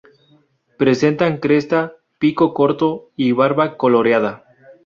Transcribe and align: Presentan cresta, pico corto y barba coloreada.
Presentan 0.79 1.37
cresta, 1.37 1.93
pico 2.17 2.55
corto 2.55 3.11
y 3.15 3.33
barba 3.33 3.77
coloreada. 3.77 4.43